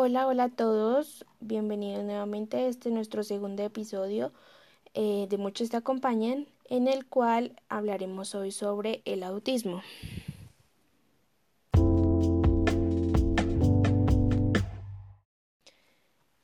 [0.00, 4.32] Hola, hola a todos, bienvenidos nuevamente a este nuestro segundo episodio
[4.94, 9.82] eh, de Muchos te acompañan, en el cual hablaremos hoy sobre el autismo.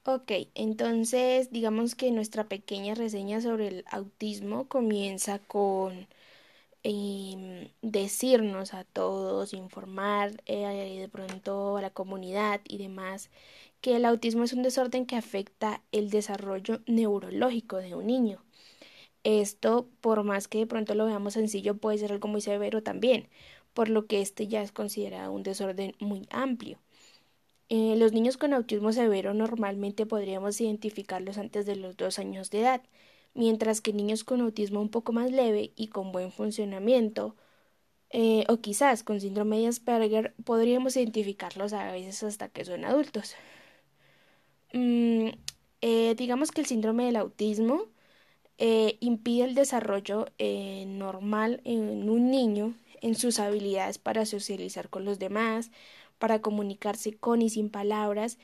[0.04, 6.08] Ok, entonces digamos que nuestra pequeña reseña sobre el autismo comienza con
[6.84, 13.30] eh, decirnos a todos, informar eh, de pronto a la comunidad y demás
[13.80, 18.44] que el autismo es un desorden que afecta el desarrollo neurológico de un niño.
[19.24, 23.28] Esto, por más que de pronto lo veamos sencillo, puede ser algo muy severo también,
[23.74, 26.78] por lo que este ya es considerado un desorden muy amplio.
[27.68, 32.60] Eh, los niños con autismo severo normalmente podríamos identificarlos antes de los dos años de
[32.60, 32.82] edad,
[33.34, 37.36] mientras que niños con autismo un poco más leve y con buen funcionamiento,
[38.10, 43.34] eh, o quizás con síndrome de Asperger, podríamos identificarlos a veces hasta que son adultos.
[44.72, 45.28] Mm,
[45.80, 47.86] eh, digamos que el síndrome del autismo
[48.58, 50.26] eh, impide el desarrollo
[50.86, 55.70] normal en un niño en sus habilidades para socializar con los demás,
[56.18, 58.38] para comunicarse con y sin palabras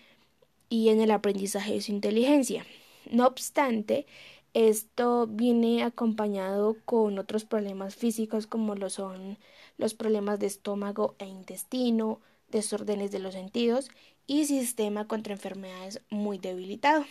[0.69, 2.67] y en el aprendizaje de su inteligencia.
[3.11, 4.07] No obstante,
[4.55, 9.39] esto viene acompañado con otros problemas físicos como lo son
[9.79, 13.91] los problemas de estómago e intestino, desórdenes de los sentidos
[14.27, 17.05] y sistema contra enfermedades muy debilitado.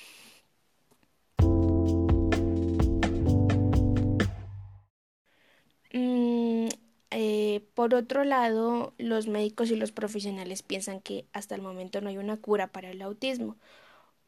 [5.94, 6.68] Mm,
[7.12, 12.10] eh, por otro lado, los médicos y los profesionales piensan que hasta el momento no
[12.10, 13.58] hay una cura para el autismo,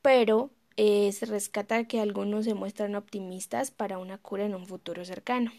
[0.02, 5.06] pero eh, se rescata que algunos se muestran optimistas para una cura en un futuro
[5.06, 5.52] cercano.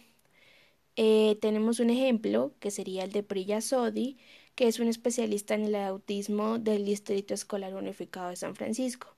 [0.96, 4.18] Eh, tenemos un ejemplo que sería el de Priya Sodi,
[4.54, 9.08] que es un especialista en el autismo del Distrito Escolar Unificado de San Francisco.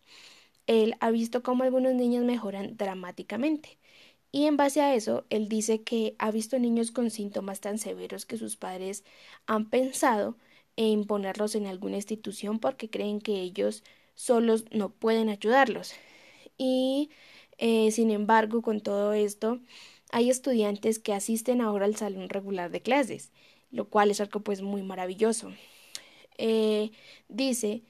[0.66, 3.78] Él ha visto cómo algunos niños mejoran dramáticamente.
[4.32, 8.26] Y en base a eso, él dice que ha visto niños con síntomas tan severos
[8.26, 9.04] que sus padres
[9.46, 10.36] han pensado
[10.76, 15.94] en ponerlos en alguna institución porque creen que ellos solos no pueden ayudarlos.
[16.58, 17.10] Y
[17.58, 19.60] eh, sin embargo, con todo esto,
[20.10, 23.30] hay estudiantes que asisten ahora al salón regular de clases,
[23.70, 25.52] lo cual es algo pues muy maravilloso.
[26.38, 26.90] Eh,
[27.28, 27.82] dice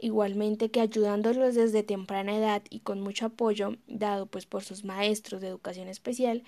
[0.00, 5.40] igualmente que ayudándolos desde temprana edad y con mucho apoyo dado pues por sus maestros
[5.40, 6.42] de educación especial,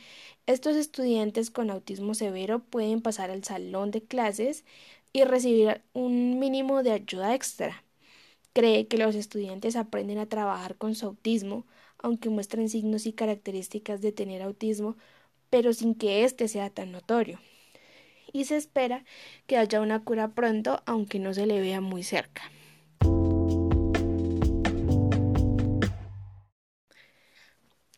[0.46, 4.64] estos estudiantes con autismo severo pueden pasar al salón de clases
[5.12, 7.83] y recibir un mínimo de ayuda extra
[8.54, 11.66] cree que los estudiantes aprenden a trabajar con su autismo,
[11.98, 14.96] aunque muestren signos y características de tener autismo,
[15.50, 17.40] pero sin que éste sea tan notorio.
[18.32, 19.04] Y se espera
[19.46, 22.42] que haya una cura pronto, aunque no se le vea muy cerca.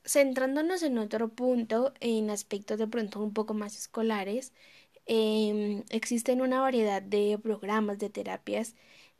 [0.04, 4.52] Centrándonos en otro punto, en aspectos de pronto un poco más escolares,
[5.06, 8.74] em, existen una variedad de programas de terapias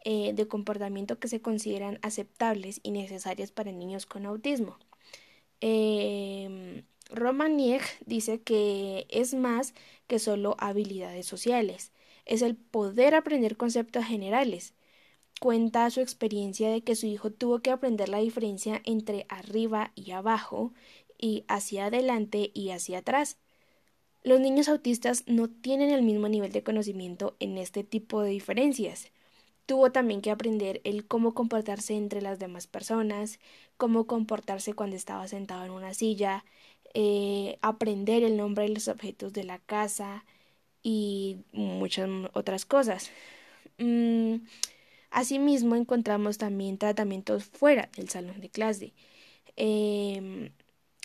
[0.09, 4.79] eh, de comportamiento que se consideran aceptables y necesarias para niños con autismo.
[5.61, 9.75] Eh, Romanieg dice que es más
[10.07, 11.91] que solo habilidades sociales,
[12.25, 14.75] es el poder aprender conceptos generales.
[15.41, 20.13] Cuenta su experiencia de que su hijo tuvo que aprender la diferencia entre arriba y
[20.13, 20.73] abajo
[21.19, 23.39] y hacia adelante y hacia atrás.
[24.23, 29.11] Los niños autistas no tienen el mismo nivel de conocimiento en este tipo de diferencias
[29.67, 33.41] tuvo también que aprender el cómo comportarse entre las demás personas,
[33.77, 36.45] cómo comportarse cuando estaba sentado en una silla,
[36.95, 40.25] eh, aprender el nombre de los objetos de la casa
[40.83, 43.11] y muchas otras cosas.
[43.79, 44.37] Mm,
[45.11, 48.93] asimismo, encontramos también tratamientos fuera del salón de clase.
[49.57, 50.51] Em,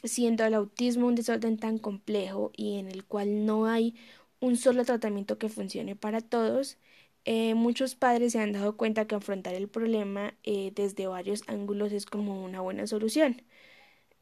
[0.03, 3.95] siendo el autismo un desorden tan complejo y en el cual no hay
[4.39, 6.77] un solo tratamiento que funcione para todos,
[7.25, 11.91] eh, muchos padres se han dado cuenta que afrontar el problema eh, desde varios ángulos
[11.93, 13.41] es como una buena solución.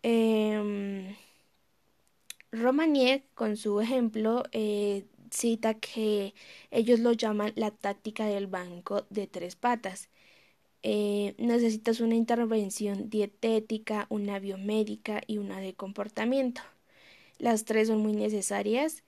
[0.03, 1.15] Eh,
[3.33, 6.33] con su ejemplo, eh, cita que
[6.71, 10.09] ellos lo llaman la táctica del banco de tres patas.
[10.83, 16.61] necesitas una intervención dietética, una biomédica y una de comportamiento.
[17.39, 19.03] Las tres son muy necesarias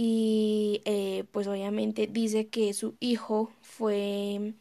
[0.00, 4.54] y eh, pues obviamente dice que su hijo fue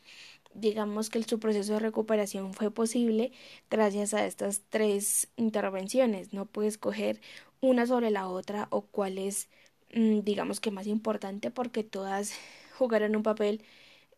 [0.55, 3.31] digamos que su proceso de recuperación fue posible
[3.69, 7.21] gracias a estas tres intervenciones no puede escoger
[7.61, 9.47] una sobre la otra o cuál es
[9.93, 12.33] mm, digamos que más importante porque todas
[12.77, 13.63] jugaron un papel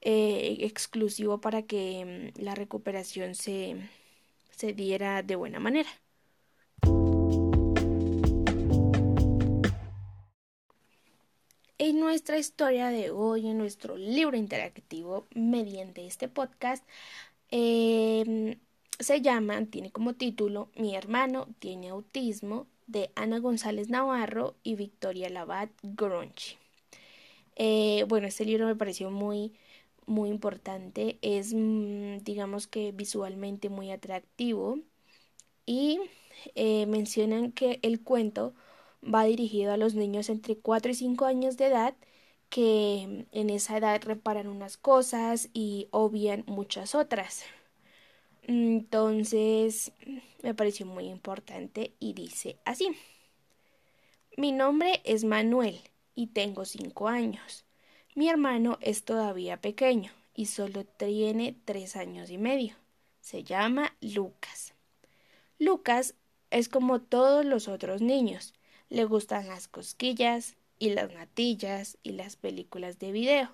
[0.01, 3.77] eh, exclusivo para que mm, la recuperación se,
[4.51, 5.89] se diera de buena manera.
[11.81, 16.85] En nuestra historia de hoy, en nuestro libro interactivo, mediante este podcast,
[17.51, 18.59] em,
[18.99, 25.29] se llama, tiene como título Mi hermano tiene autismo, de Ana González Navarro y Victoria
[25.29, 26.57] Labat Gronchi.
[27.55, 29.53] Eh, bueno, este libro me pareció muy,
[30.05, 34.79] muy importante, es, mm, digamos que visualmente muy atractivo
[35.65, 35.99] y
[36.55, 38.53] eh, mencionan que el cuento
[39.03, 41.95] va dirigido a los niños entre 4 y 5 años de edad
[42.49, 47.43] que en esa edad reparan unas cosas y obvian muchas otras.
[48.43, 49.91] Entonces
[50.41, 52.89] me pareció muy importante y dice así.
[54.35, 55.79] Mi nombre es Manuel
[56.15, 57.65] y tengo 5 años.
[58.15, 62.75] Mi hermano es todavía pequeño y solo tiene 3 años y medio.
[63.21, 64.73] Se llama Lucas.
[65.59, 66.15] Lucas
[66.49, 68.55] es como todos los otros niños
[68.89, 73.49] le gustan las cosquillas y las natillas y las películas de video,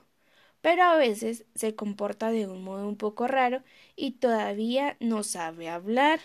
[0.62, 3.64] pero a veces se comporta de un modo un poco raro
[3.96, 6.20] y todavía no sabe hablar.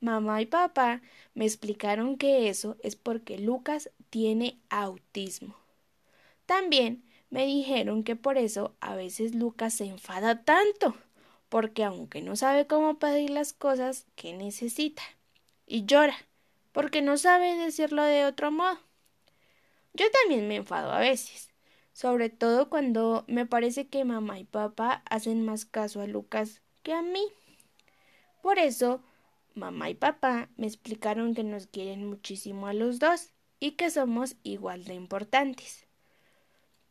[0.00, 1.02] Mamá y papá
[1.34, 5.56] me explicaron que eso es porque Lucas tiene autismo.
[6.46, 10.94] También me dijeron que por eso a veces Lucas se enfada tanto,
[11.48, 15.02] porque aunque no sabe cómo pedir las cosas que necesita,
[15.66, 16.16] y llora,
[16.76, 18.78] porque no sabe decirlo de otro modo.
[19.94, 21.48] Yo también me enfado a veces,
[21.94, 26.92] sobre todo cuando me parece que mamá y papá hacen más caso a Lucas que
[26.92, 27.32] a mí.
[28.42, 29.02] Por eso,
[29.54, 34.36] mamá y papá me explicaron que nos quieren muchísimo a los dos y que somos
[34.42, 35.86] igual de importantes.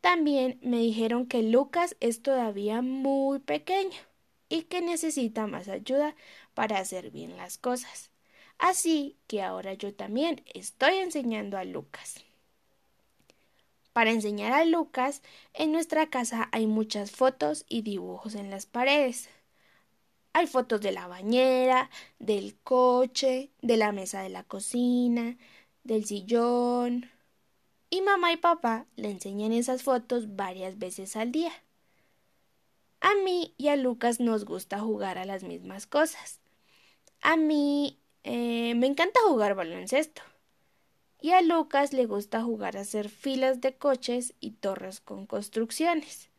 [0.01, 3.99] También me dijeron que Lucas es todavía muy pequeño
[4.49, 6.15] y que necesita más ayuda
[6.55, 8.14] para hacer bien las cosas.
[8.57, 12.24] Así que ahora yo también estoy enseñando a Lucas.
[13.94, 15.22] Para enseñar a Lucas,
[15.54, 19.30] en nuestra casa hay muchas fotos y dibujos en las paredes.
[20.34, 25.38] Hay fotos de la bañera, del coche, de la mesa de la cocina,
[25.86, 27.10] del sillón.
[27.90, 31.54] Y mamá y papá le enseñan esas fotos varias veces al día.
[33.00, 36.42] A mí y a Lucas nos gusta jugar a las mismas cosas.
[37.22, 40.24] A mí eh, me encanta jugar baloncesto.
[41.22, 46.31] Y a Lucas le gusta jugar a hacer filas de coches y torres con construcciones.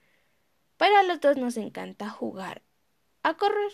[0.77, 2.62] Pero a los dos nos encanta jugar
[3.23, 3.73] a correr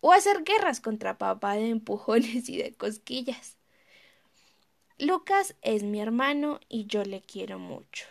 [0.00, 3.56] o hacer guerras contra papá de empujones y de cosquillas.
[4.98, 8.06] Lucas es mi hermano y yo le quiero mucho.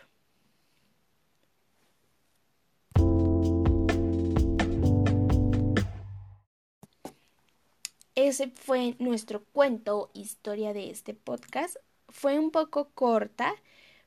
[8.27, 11.77] Ese fue nuestro cuento, historia de este podcast.
[12.09, 13.53] Fue un poco corta,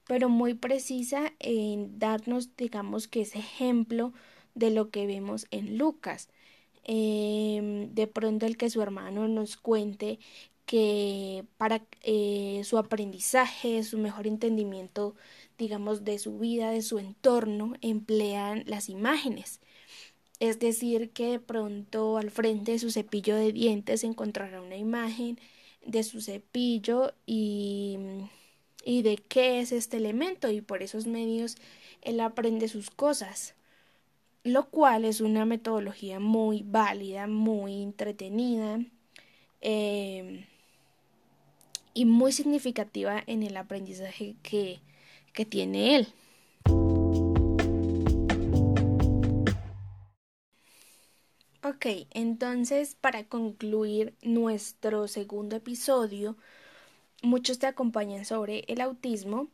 [0.07, 4.13] pero muy precisa en darnos, digamos, que ese ejemplo
[4.55, 6.29] de lo que vemos en Lucas.
[6.85, 10.19] Em, de pronto el que su hermano nos cuente
[10.67, 15.15] que para eh, su aprendizaje, su mejor entendimiento,
[15.59, 19.61] digamos, de su vida, de su entorno, emplean las imágenes.
[20.43, 25.39] Es decir, que de pronto al frente de su cepillo de dientes encontrará una imagen
[25.87, 27.97] de su cepillo y,
[28.85, 31.57] y de qué es este elemento y por esos medios
[32.03, 33.55] él aprende sus cosas
[34.45, 38.81] lo cual es una metodología muy válida, muy entretenida
[39.61, 40.47] eh,
[41.95, 44.81] y muy significativa en el aprendizaje que,
[45.33, 46.09] que tiene él.
[51.65, 56.37] Ok, entonces para concluir nuestro segundo episodio,
[57.23, 59.49] muchos te acompañan sobre el autismo.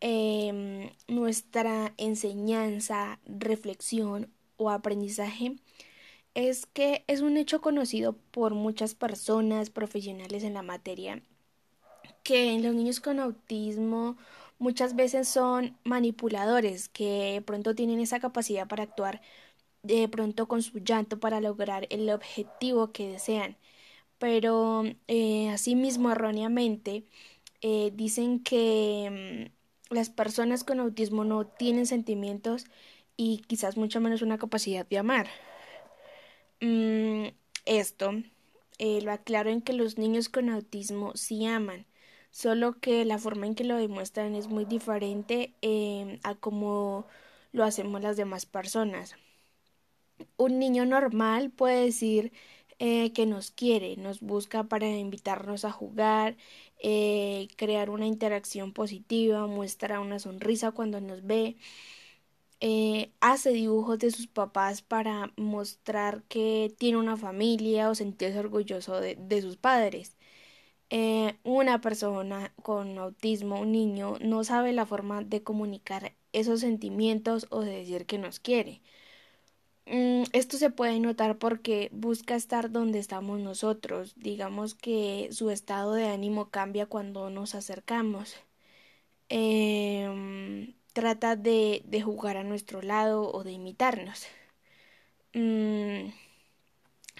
[0.00, 5.56] Em, nuestra enseñanza, reflexión o aprendizaje
[6.34, 11.22] es que es un hecho conocido por muchas personas profesionales en la materia
[12.22, 14.16] que los niños con autismo
[14.58, 19.20] muchas veces son manipuladores que pronto tienen esa capacidad para actuar
[19.82, 23.56] de pronto con su llanto para lograr el objetivo que desean.
[24.18, 27.04] Pero eh, asimismo erróneamente
[27.62, 29.50] eh, dicen que
[29.90, 32.66] mm, las personas con autismo no tienen sentimientos
[33.16, 35.28] y quizás mucho menos una capacidad de amar.
[36.60, 37.28] Mm,
[37.64, 38.12] esto
[38.78, 41.86] eh, lo aclaro en que los niños con autismo sí aman,
[42.30, 45.54] solo que la forma en que lo demuestran es muy diferente
[46.22, 47.06] a como
[47.52, 49.16] lo hacemos las demás personas.
[50.36, 52.32] Un niño normal puede decir
[52.78, 56.36] eh, que nos quiere, nos busca para invitarnos a jugar,
[56.78, 61.56] eh, crear una interacción positiva, muestra una sonrisa cuando nos ve,
[62.60, 69.00] eh, hace dibujos de sus papás para mostrar que tiene una familia o sentirse orgulloso
[69.00, 70.16] de, de sus padres.
[71.44, 77.60] Una persona con autismo, un niño, no sabe la forma de comunicar esos sentimientos o
[77.60, 78.82] de decir que nos quiere.
[79.86, 84.14] Mm, esto se puede notar porque busca estar donde estamos nosotros.
[84.16, 88.36] Digamos que su estado de ánimo cambia cuando nos acercamos.
[89.28, 94.26] Em, trata de, de, jugar a nuestro lado o de imitarnos.
[95.34, 96.10] Mm,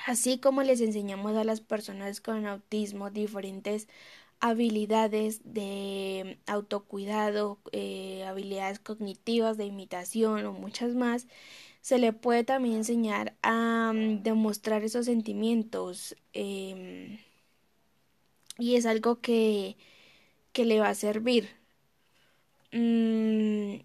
[0.07, 3.89] así como les enseñamos a las personas con autismo diferentes
[4.41, 11.29] habilidades de autocuidado, eh, habilidades cognitivas de imitación o muchas más,
[11.81, 17.19] se le puede también enseñar a mm, demostrar esos sentimientos eh,
[18.59, 19.77] y es algo que,
[20.53, 21.51] que, le va a servir.
[22.73, 23.81] Mm,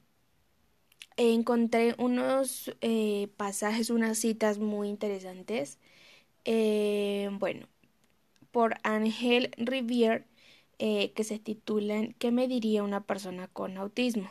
[1.17, 5.79] encontré unos eh, pasajes, unas citas muy interesantes
[6.45, 7.67] eh, bueno,
[8.51, 10.25] por Ángel Rivier,
[10.79, 14.29] eh, que se titulan ¿Qué me diría una persona con autismo?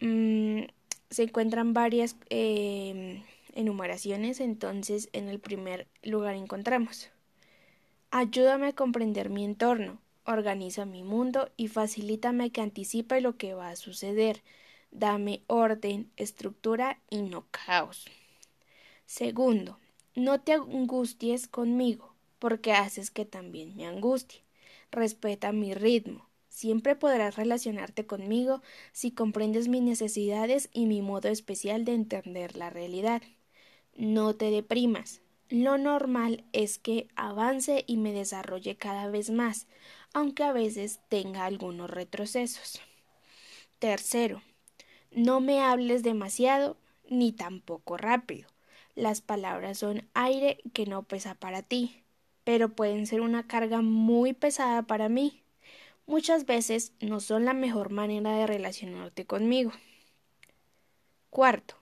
[0.00, 0.64] Mm,
[1.10, 3.22] se encuentran varias eh,
[3.54, 7.10] enumeraciones, entonces en el primer lugar encontramos
[8.12, 13.68] Ayúdame a comprender mi entorno, organiza mi mundo y facilítame que anticipe lo que va
[13.68, 14.42] a suceder.
[14.90, 18.06] Dame orden, estructura y no caos.
[19.06, 19.78] Segundo,
[20.16, 24.42] no te angusties conmigo, porque haces que también me angustie.
[24.90, 26.29] Respeta mi ritmo.
[26.60, 28.60] Siempre podrás relacionarte conmigo
[28.92, 33.22] si comprendes mis necesidades y mi modo especial de entender la realidad.
[33.96, 35.22] No te deprimas.
[35.48, 39.68] Lo normal es que avance y me desarrolle cada vez más,
[40.12, 42.82] aunque a veces tenga algunos retrocesos.
[43.78, 44.42] Tercero,
[45.12, 46.76] no me hables demasiado
[47.08, 48.50] ni tampoco rápido.
[48.94, 52.02] Las palabras son aire que no pesa para ti,
[52.44, 55.39] pero pueden ser una carga muy pesada para mí.
[56.10, 59.70] Muchas veces no son la mejor manera de relacionarte conmigo.
[61.30, 61.76] Cuarto,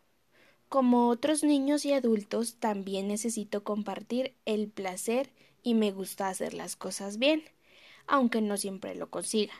[0.68, 5.30] como otros niños y adultos, también necesito compartir el placer
[5.62, 7.42] y me gusta hacer las cosas bien,
[8.06, 9.54] aunque no siempre lo consiga.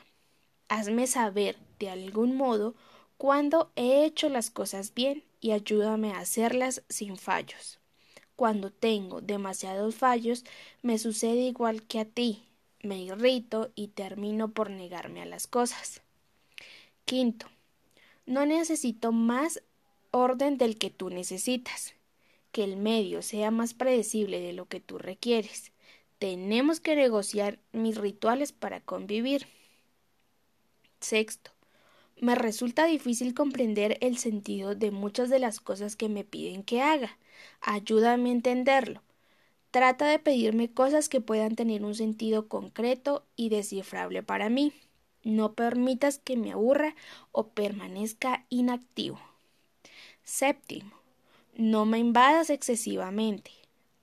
[0.67, 2.75] Hazme saber, de algún modo,
[3.17, 7.79] cuando he hecho las cosas bien y ayúdame a hacerlas sin fallos.
[8.35, 10.45] Cuando tengo demasiados fallos,
[10.83, 12.43] me sucede igual que a ti.
[12.81, 16.01] Me irrito y termino por negarme a las cosas.
[17.05, 17.47] Quinto,
[18.25, 19.61] no necesito más
[20.11, 21.93] orden del que tú necesitas.
[22.51, 25.71] Que el medio sea más predecible de lo que tú requieres.
[26.19, 29.47] Tenemos que negociar mis rituales para convivir.
[30.99, 31.51] Sexto,
[32.17, 36.81] me resulta difícil comprender el sentido de muchas de las cosas que me piden que
[36.81, 37.17] haga.
[37.61, 39.01] Ayúdame a entenderlo.
[39.71, 44.73] Trata de pedirme cosas que puedan tener un sentido concreto y descifrable para mí.
[45.23, 46.95] No permitas que me aburra
[47.31, 49.19] o permanezca inactivo.
[50.23, 50.91] Séptimo.
[51.55, 53.51] No me invadas excesivamente.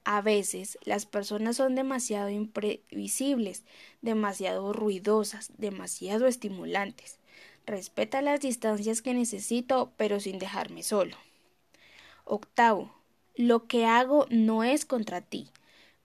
[0.05, 3.65] A veces las personas son demasiado imprevisibles,
[4.03, 7.19] demasiado ruidosas, demasiado estimulantes.
[7.67, 11.17] Respeta las distancias que necesito, pero sin dejarme solo.
[12.25, 12.96] Octavo.
[13.37, 15.49] Lo que hago no es contra ti.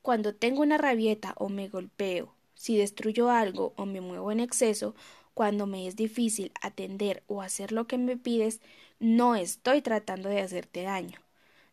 [0.02, 4.96] Cuando tengo una rabieta o me golpeo, si destruyo algo o me muevo en exceso,
[5.34, 8.60] cuando me es difícil atender o hacer lo que me pides,
[9.00, 11.22] no estoy tratando de hacerte daño.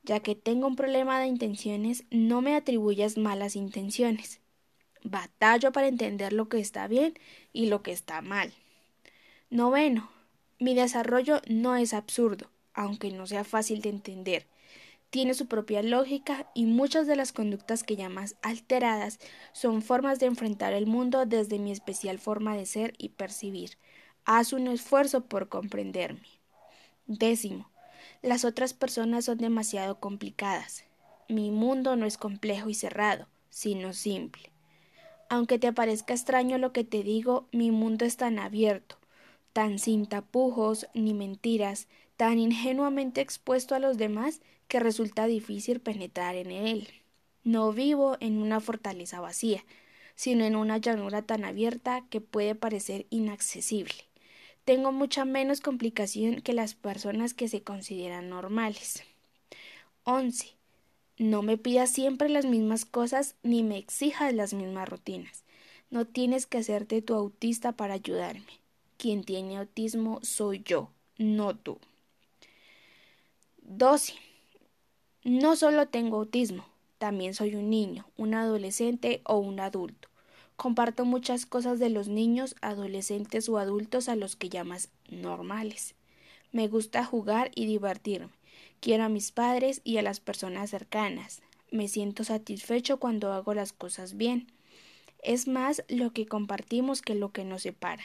[0.05, 4.39] Ya que tengo un problema de intenciones, no me atribuyas malas intenciones.
[5.03, 7.15] Batallo para entender lo que está bien
[7.53, 8.53] y lo que está mal.
[9.51, 10.09] Noveno.
[10.61, 14.47] Mi desarrollo no es absurdo, aunque no sea fácil de entender.
[15.11, 19.19] Tiene su propia lógica y muchas de las conductas que llamas alteradas
[19.53, 23.79] son formas de enfrentar el mundo desde mi especial forma de ser y percibir.
[24.27, 26.29] Haz un esfuerzo por comprenderme.
[27.07, 27.71] Décimo.
[28.21, 30.85] Las otras personas son demasiado complicadas.
[31.29, 34.53] Mi mundo no es complejo y cerrado, sino simple.
[35.31, 38.98] Aunque te parezca extraño lo que te digo, mi mundo es tan abierto,
[39.59, 46.37] tan sin tapujos ni mentiras, tan ingenuamente expuesto a los demás que resulta difícil penetrar
[46.37, 46.89] en él.
[47.43, 49.65] No vivo en una fortaleza vacía,
[50.15, 53.97] sino en una llanura tan abierta que puede parecer inaccesible.
[54.65, 59.03] tengo mucha menos complicación que las personas que se consideran normales.
[60.05, 60.55] 11.
[61.19, 65.43] No me pidas siempre las mismas cosas ni me exijas las mismas rutinas.
[65.91, 68.68] No tienes que hacerte tu autista para ayudarme.
[68.99, 71.79] Quien tiene autismo soy yo, no tú.
[73.63, 74.15] 12.
[75.23, 76.67] No solo tengo autismo,
[76.99, 80.09] también soy un niño, un adolescente o un adulto.
[80.57, 85.95] Comparto muchas cosas de los niños, adolescentes o adultos a los que llamas normales.
[86.51, 88.33] Me gusta jugar y divertirme.
[88.81, 91.41] Quiero a mis padres y a las personas cercanas.
[91.71, 94.49] Me siento satisfecho cuando hago las cosas bien.
[95.23, 98.03] Es más lo que compartimos que lo que nos separa.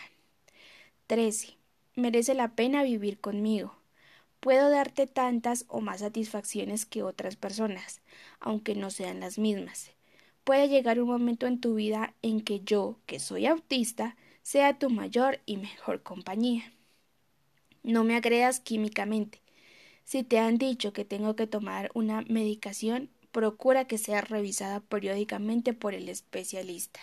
[1.07, 1.57] 13.
[1.95, 3.75] Merece la pena vivir conmigo.
[4.39, 8.01] Puedo darte tantas o más satisfacciones que otras personas,
[8.39, 9.93] aunque no sean las mismas
[10.43, 14.89] puede llegar un momento en tu vida en que yo, que soy autista, sea tu
[14.89, 16.73] mayor y mejor compañía.
[17.81, 19.41] No me agredas químicamente.
[20.03, 25.73] Si te han dicho que tengo que tomar una medicación, procura que sea revisada periódicamente
[25.73, 26.99] por el especialista.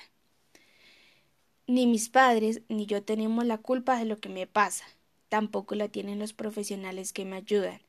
[1.71, 4.85] Ni mis padres ni yo tenemos la culpa de lo que me pasa.
[5.29, 7.81] Tampoco la tienen los profesionales que me ayudan.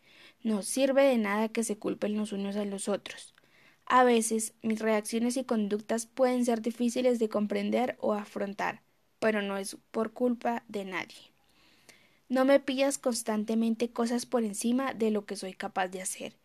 [0.44, 3.34] No sirve de nada que se culpen los unos a los otros.
[3.88, 8.84] A veces mis reacciones y conductas pueden ser difíciles de comprender o afrontar,
[9.18, 11.32] pero no es por culpa de nadie.
[12.30, 16.36] No me pidas constantemente cosas por encima de lo que soy capaz de hacer,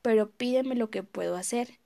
[0.00, 1.78] pero pídeme lo que puedo hacer.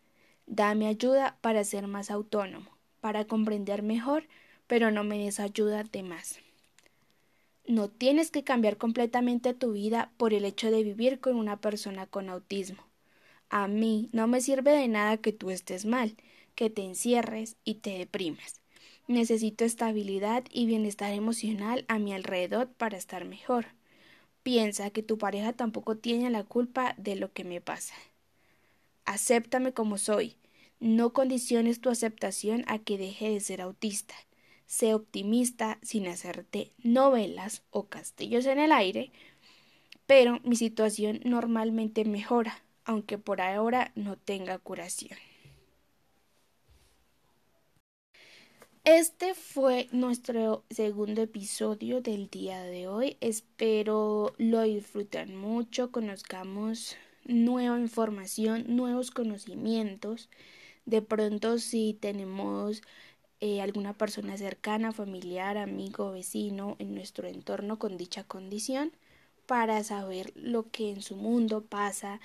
[0.47, 4.29] Dame ayuda para ser más autónomo, para comprender mejor,
[4.71, 6.39] pero no me des ayuda de más.
[7.67, 12.07] No tienes que cambiar completamente tu vida por el hecho de vivir con una persona
[12.07, 12.85] con autismo.
[13.49, 16.15] A mí no me sirve de nada que tú estés mal,
[16.55, 18.61] que te encierres y te deprimas.
[19.09, 23.67] Necesito estabilidad y bienestar emocional a mi alrededor para estar mejor.
[24.45, 27.97] Piensa que tu pareja tampoco tiene la culpa de lo que me pasa.
[29.05, 30.37] Acéptame como soy.
[30.79, 34.15] No condiciones tu aceptación a que deje de ser autista.
[34.71, 39.11] Sé optimista sin hacerte novelas o castillos en el aire,
[40.07, 45.19] pero mi situación normalmente mejora aunque por ahora no tenga curación.
[48.85, 53.17] Este fue nuestro segundo episodio del día de hoy.
[53.21, 60.31] Espero lo disfruten mucho, conozcamos nueva información, nuevos conocimientos.
[60.87, 62.83] De pronto si tenemos
[63.41, 68.93] eh, alguna persona cercana, familiar, amigo, vecino en nuestro entorno con dicha condición,
[69.47, 72.21] para saber lo que en su mundo pasa,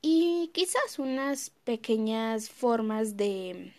[0.00, 3.72] y quizás unas pequeñas formas de,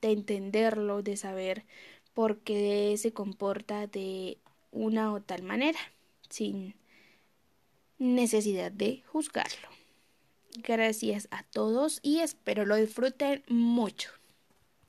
[0.00, 1.64] de entenderlo, de saber
[2.14, 4.38] por qué se comporta de
[4.70, 5.78] una o tal manera,
[6.28, 6.74] sin
[7.98, 9.68] necesidad de juzgarlo.
[10.56, 14.17] Gracias a todos y espero lo disfruten mucho.